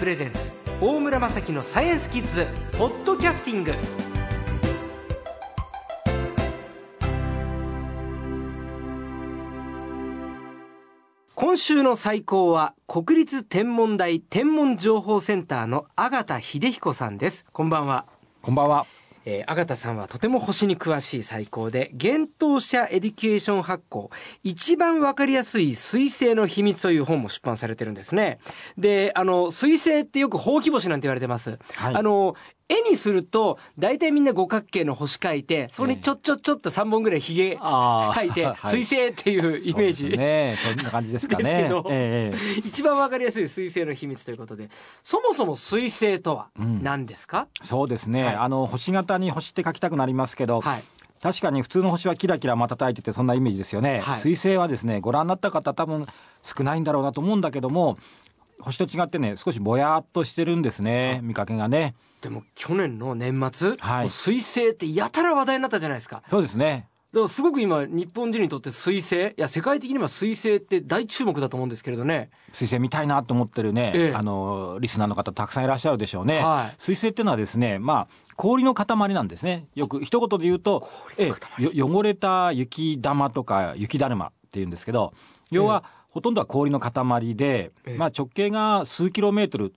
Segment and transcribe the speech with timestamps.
[0.00, 2.46] プレゼンツ大村正樹のサイエンスキッズ
[2.78, 3.74] ポッドキャスティング。
[11.34, 17.44] 今週の最高は国立天文台天文情報センターの縣秀彦さんです。
[17.52, 18.06] こんばんは。
[18.40, 18.86] こんばんは。
[19.24, 24.10] えー、アガタさんはとても星に詳しい最高で、幻冬舎エデュケーション発行、
[24.42, 28.38] 一番わかりやすい彗星の秘密という本も出版されてるんですね。
[28.78, 31.58] で、あの、水星ってよくほうき星なんて言われてます。
[31.74, 32.34] はい、あの、
[32.70, 40.08] 絵にすると、大体みんな五角形の星描いて、そこにちょっちょっちょっと3本ぐらい髭描いて、水星っていうイメージ。
[40.16, 40.56] ね。
[40.62, 41.42] そんな感じですかね。
[41.42, 44.68] ですけど、えー、一番わかりやすい水星の秘密ということで、
[45.02, 50.82] そもそも水星とは何ですか、うん、そうですね、はい、あの、星型に星って書きたくなりますけど、はい。
[51.22, 56.06] 確かに普通の星はキラキラ瞬いててそんなイメージですよね、はい、水星はですねご覧になった方多分
[56.42, 57.98] 少ないんだろうなと思うんだけども
[58.60, 61.94] 星と違ってね少しぼやっとしてるんですね見かけがね。
[62.20, 66.22] でも去年の年末、はい、水星ってやたら話題になったじゃないですか。
[66.28, 66.88] そうですね。
[67.12, 72.30] だからすごく今日本人にとって水星いや世界的には水星って大注目だと思うんですけれどね。
[72.52, 79.66] 水星見たいなと思ってるね、ええ、あのリスナーの方たくさんいらっしゃるでしょうね、はい、水星っていうのはですねまあ氷の塊なんですね。
[79.74, 80.88] よく一言で言うと、
[81.18, 85.12] ええ、汚れた雪玉とか雪だるまっていうんですけど
[85.50, 89.72] 要は、えほとんどは氷の塊で、まあ、直径が数キロメートル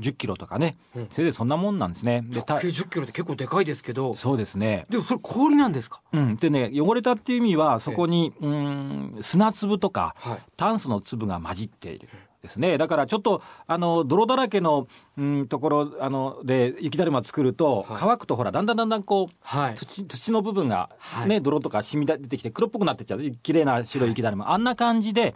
[0.00, 2.24] 10キロとかね、うん、それでそんなもんなんですね。
[2.30, 4.14] 直径10キロって結構でかいですけど。
[4.14, 4.86] そうですね。
[4.90, 6.02] でもそれ氷なんですか？
[6.12, 6.36] うん。
[6.36, 10.14] でね、汚れたっていう意味は、そこに、うん、砂粒とか、
[10.56, 12.08] 炭素の粒が混じっている。
[12.42, 12.78] ですね。
[12.78, 20.90] だからちょっと、あの、泥だらけの、うん、ところ、あの、で、雪だるま作ると、はい、乾くとほら、だんだんだんだんこう、はい、土、土の部分が、
[21.26, 23.20] ね、はい、泥とか染み出てきて黒っぽくなってっちゃう。
[23.42, 24.52] 綺麗な白い雪だるま。
[24.52, 25.34] あんな感じで、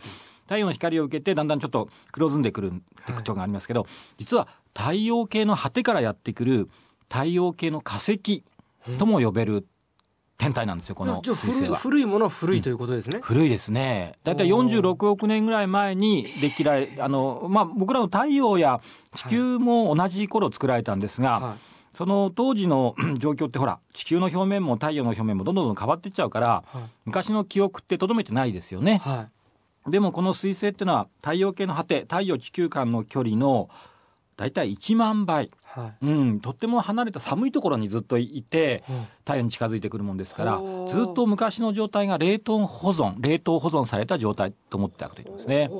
[0.50, 2.72] 太陽の光を受けてだんだんちょっと黒ずんでくる
[3.06, 3.86] 特徴がありますけど、
[4.18, 6.68] 実は太陽系の果てからやってくる
[7.08, 8.42] 太陽系の化石
[8.98, 9.64] とも呼べる
[10.38, 11.78] 天体なんですよ、この水星は。
[11.78, 13.18] 古いものは古いということですね。
[13.18, 14.14] うん、古いですね。
[14.24, 18.80] だいたい46億年ぐらい前に歴来、あの、まあ、僕らの太陽や
[19.14, 21.58] 地球も同じ頃作られたんですが、はい
[21.92, 28.98] その当時の 状況ってほら地球の表面も太陽の表面もどんどんどん変わっていっちゃうから、はい、昔の記憶ってとどめてないですよね。
[28.98, 29.39] はい、
[29.88, 33.70] でもこの彗星っていうのは太陽系の果て太陽地球間の距離の
[34.36, 45.70] 大体1万倍、はい、うん、とっても離れた寒いところにずっといて、うん、太陽に近づいてくるもんですからずっと昔の状態が冷凍保存冷凍保存された状態と思ってあげといますね。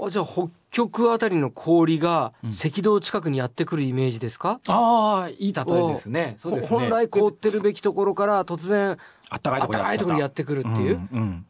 [0.00, 6.36] あじゃあ北極あたりの氷が赤道近くにやってくるイメージですか、うん、ああいい例えですね。
[6.38, 6.78] そうですね。
[6.78, 8.96] 本来凍ってるべきところから突然
[9.28, 11.46] あったかいところにやってくるっていう、うんうん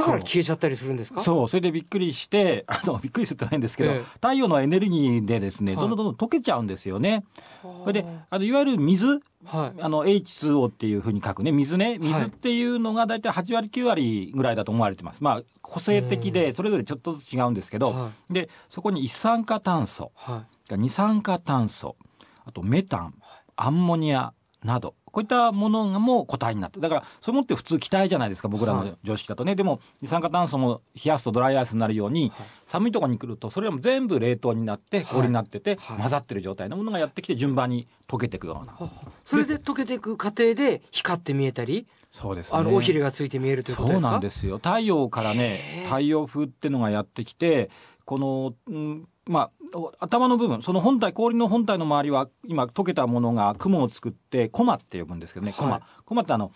[0.00, 1.20] だから消えちゃったりするんですか？
[1.22, 1.48] そう。
[1.48, 7.24] それでびっくりして あのびっくりするとないんですけど、ええ、太陽のエネルギーでですねどんどんどんどん溶けちゃうんですよね。
[7.62, 11.52] それであのいわゆる水、はい、あの H2O っていうふうに書くね。
[11.52, 11.98] 水ね。
[11.98, 15.22] 水っていうのが大体8割9割ぐらいだと思われてます。
[15.22, 21.96] まあ個性的でそれぞれちょっとずつ違うんですけど、はい、でそこに一酸化炭素、はい、二酸化炭素。
[22.44, 23.14] あとメタン。
[23.60, 24.32] アンモニア
[24.62, 29.50] などこういったものがもう固体になって、だから、それもって普通気体じゃないですか、僕らの常識だとね。
[29.50, 38.76] はい、でも、二酸化炭素も冷やすとドライアイスになるように、はい、寒いところに来ると、それも全部冷凍になって、氷になってて、はい、混ざってる状態のものがやってきて、順番に溶けていくような。
[39.24, 44.00] それで溶けていく過程で、光って見えたり、そうです、ね、あの尾ひれがついて見えるということですか？
[44.02, 44.56] そうなんですよ。
[44.58, 47.70] 太陽からね、太陽風っていうのがやってきて、
[48.04, 55.72] この、うんまあ、頭の部分、その本体、氷の本体の周りは、今溶けたものが雲を作って、コマって呼ぶんですけどね、コマ。
[55.72, 56.50] はい、コマってあの、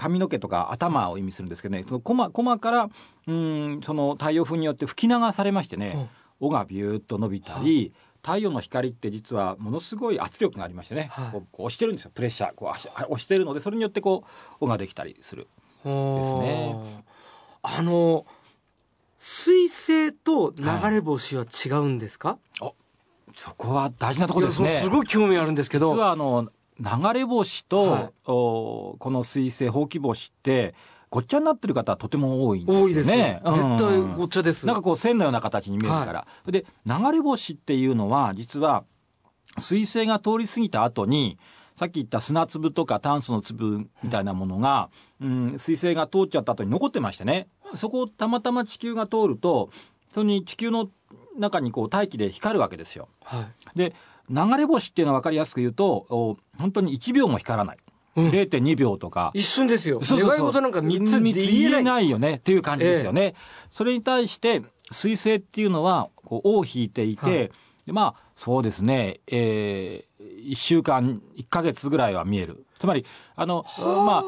[0.00, 2.88] 髪の毛とか頭を意味するんですけどね、そのコマ、コマから、
[3.26, 6.08] うん、その太陽風によって吹き流されましてね、
[6.40, 7.92] 尾がビューッと伸びたり、はい。
[8.22, 12.10] 太陽の光って実はものすごい圧力がありましてね、はい、こう押してるんですよ。
[12.14, 12.54] プレッシャー。
[12.54, 14.24] こう押してるのでそれによってこ
[14.60, 15.48] う尾ができたりする
[15.84, 16.76] ですね。
[17.62, 18.26] あの
[19.16, 22.72] 水星と流れ星は違うんですか、はい、
[23.36, 24.68] そこは大事なところですね。
[24.68, 25.90] すごい興味あるんですけど。
[25.90, 26.50] 実はあの
[26.80, 30.74] 流れ星と、はい、おこの水星ほうき星って
[31.10, 32.82] ごっちゃになってる方はとても多いんですね。
[32.82, 33.42] 多いですね。
[33.44, 34.64] 絶対ごっちゃです。
[34.66, 36.12] なんかこう線のような形に見えるから。
[36.12, 38.84] はい、で、流れ星っていうのは、実は、
[39.58, 41.36] 水星が通り過ぎた後に、
[41.74, 44.88] さっき言った砂粒とか炭素の粒みたいなものが、
[45.20, 47.48] うん、水星が通っちゃった後に残ってましてね。
[47.74, 49.70] そこをたまたま地球が通ると、
[50.14, 50.90] それに地球の
[51.36, 53.08] 中にこう大気で光るわけですよ。
[53.24, 53.94] はい、で、
[54.30, 57.78] 流れ星っていうのは分かりやすく言うと、本当に1秒も光らない。
[58.16, 59.30] うん、0.2秒とか。
[59.34, 60.00] 一瞬ですよ。
[60.02, 60.46] そうそうそう。
[60.46, 63.22] ことなんか3つ3つ言えないよねっていう感じですよね。
[63.22, 63.34] ええ、
[63.70, 67.50] それに対して、水星っていうのは、こう、尾を引いていて、はい
[67.86, 73.04] でまあそうですね、えー、1週間1か月ぐらいは見えるつまり
[73.34, 74.24] あのまあ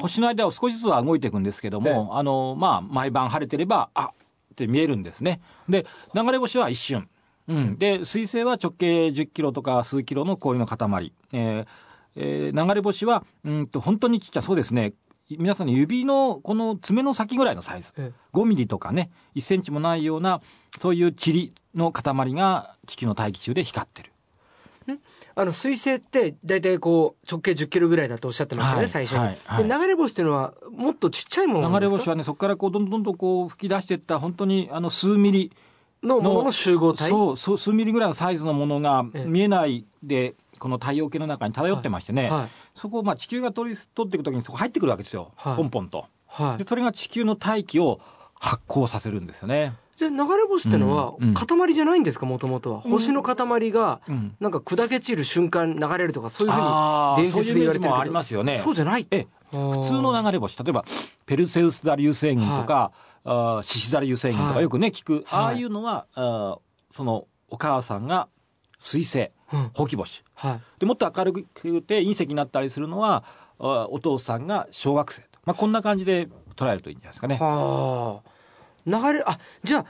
[0.00, 7.08] 星の間を少しずつは動いていくんですけども、あのまあ毎晩晴れてればあって見えるんですねで流れ星は一瞬
[7.46, 11.66] うん、で水星は直径10キロとか数キロの氷の塊、えー
[12.16, 14.42] えー、流れ星はうんと本当にちっちゃい。
[14.42, 14.94] そうですね。
[15.30, 19.10] 皆さんの指のこの爪の先ぐらいのサイズ、ええ、5ミリとかね。
[19.34, 20.42] 1センチもないような
[20.80, 24.10] そういう塵の塊が地球の大気中で光ってる。
[25.36, 29.38] あの水星って大体こう直径10キロぐらいだとおっしゃってましたね、はい、最初に、はい。
[29.44, 35.52] はい、流れ星っていうのはもっとちっちゃいもの流れ星はねそこからこうどんどんどんこう吹き出していった本当にあの数ミリ
[36.04, 37.08] のものの集合体？
[37.08, 42.48] そう数ミリぐらいのサイズのものが見えないで、この太陽系の中に漂ってましてね、はい。
[42.74, 46.06] そこをまあ地球が取り取っていくときにそこ入ってくるわけですよ、ポンポンと、
[46.58, 48.00] でそれが地球の大気を
[48.38, 49.74] 発光させるんですよね。
[49.96, 52.26] じゃ流れ星ってのは塊じゃないんですか？
[52.26, 54.00] もともとは、星の塊が
[54.40, 58.00] なんか砕け散る瞬間流れるとかそういうふうに伝説で言われてるけど。
[58.00, 58.60] ありますよね。
[58.64, 59.06] そうじゃない。
[59.10, 60.84] え普通の流れ星例えば
[61.26, 62.90] ペルセウス座流星群とか、
[63.24, 66.58] はい、獅子座流星群とかよくね聞く、ああいうのはあ
[66.92, 68.28] そのお母さんが
[68.78, 69.30] 水星、
[69.72, 71.42] ほうき星、はい、でもっと明るく
[71.82, 73.24] て隕石になったりするのは
[73.58, 77.36] お父さんが小学生と、まあ、こんな感じで捉えるといいんじゃないですかね。
[77.40, 78.30] はあ。
[78.86, 79.86] 流れあじゃあ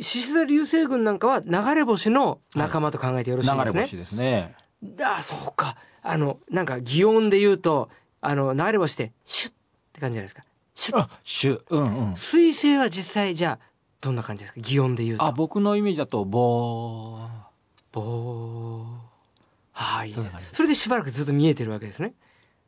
[0.00, 3.58] 獅子座流星群なんかは流れ星の仲間と考えてよろしいですね。
[3.58, 4.56] はい、流れ星ですね。
[5.02, 5.76] あそうか。
[6.02, 9.54] あのなんか擬音で言うとあの流れ星ってシュッっ
[9.92, 10.44] て感じじゃないですか。
[10.78, 11.08] シュッ。
[11.24, 12.16] シュうんうん。
[12.16, 13.64] 水星は実際じゃあ
[14.00, 14.60] どんな感じですか？
[14.60, 15.24] 擬音で言うと。
[15.24, 17.28] あ僕のイメージだとボー。
[17.92, 18.84] ボー。
[19.72, 20.14] はい、
[20.50, 22.14] それでしばらくずっと見えてるわけですね。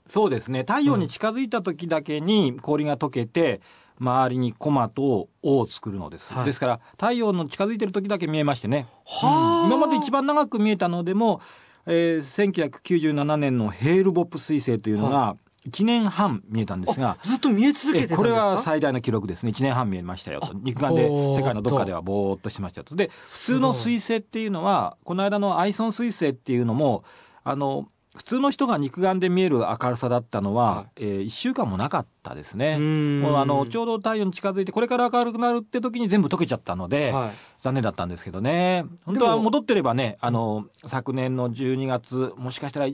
[0.07, 0.61] そうですね。
[0.61, 3.61] 太陽に近づいた時だけに氷が溶けて、
[4.01, 11.43] 周りにコマと尾を作るのです、はい、ですから太陽の近づいてる時だけ見えましてね、はうん、今まで一番長く見えたのでも、
[11.85, 15.37] えー、1997年のヘールボップ彗星というのが
[15.69, 19.53] 1年半見えたんですがずっと見え続けてこれは最大の記録ですね。
[19.53, 20.53] 1年半見えましたよと。
[20.55, 22.97] 肉眼で世界のどっかではぼーっとしてましたと。
[22.97, 27.05] で普通の彗星っていうのはこの間のアイソン彗星っていうのも
[27.45, 32.77] あの普通の人が肉眼で見える明るさだったのは、はい、えー、1週間もなかったですね。
[32.79, 37.31] もうあのちょうど太陽に近づいてこれから明るくなるって時に全部溶けちゃったので、はい、
[37.63, 38.85] 残念だったんですけどね。
[39.05, 42.89] 本当は戻ってればねあの昨年の12月もしかしたら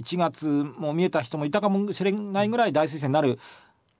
[0.00, 3.38] 1月も見えた人もいたかもしれないぐらい大水星になる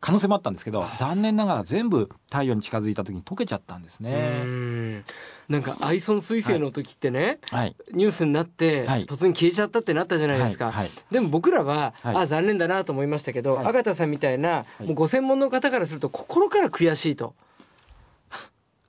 [0.00, 5.02] 可能性もあったんですけど残念ながら全部太陽に近づいた時に溶けちゃったんですね。
[5.48, 17.34] なんかアイソン彗星の時ってね、はい、ニュースになって、はい、突然消えちゃったってなったじゃないですか、はい、でも僕らは、あ残念だなと思いましたけど、アガタさんみたいな、もうご専門の方からすると心から悔しいと。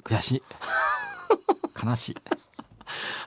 [0.03, 0.43] 悔しい。
[1.83, 2.15] 悲しい。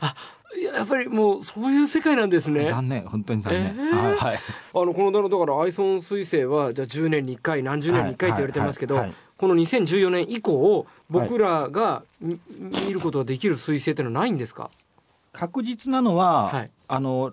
[0.01, 0.15] あ
[0.75, 2.67] やっぱりもうそういう世界なんですね。
[2.67, 3.67] 残念、本当に残念。
[3.67, 4.37] えー、はい、はい。
[4.37, 9.05] あのこのだからアイソン彗星はじゃあ10年に1回何十年に1回って言われてますけど、
[9.37, 12.39] この2014年以降僕らが見
[12.93, 14.71] ることができる彗星ってのはないんですか？
[15.33, 17.33] 確実なのは、はい、あの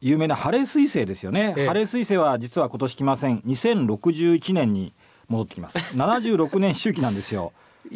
[0.00, 1.54] 有名なハレー彗星ですよね。
[1.56, 3.40] えー、ハレー彗星は実は今年来ません。
[3.40, 4.92] 2061年に
[5.28, 5.78] 戻ってきます。
[5.78, 7.52] 76年周期なんですよ。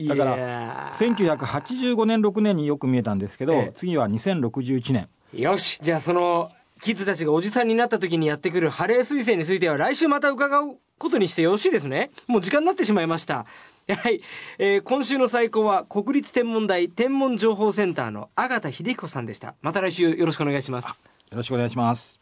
[0.08, 5.08] だから1985年6年によく見えたんですけど、ええ、次は2061年。
[5.34, 5.78] よし。
[5.80, 12.10] じゃあそのキッズたちがおじさんになった時にやってくるハレー彗星については来週また伺うことにしてよろしいですね。
[12.26, 13.46] もう時間になってしまいました。
[13.88, 14.20] はい、
[14.58, 19.54] えー、今週の最高は国立天文台天文情報センターの阿形秀彦さんでした。
[19.62, 21.02] また来週よろしくお願いします。
[21.30, 22.19] よろしくお願いします